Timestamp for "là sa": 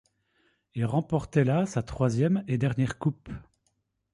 1.43-1.83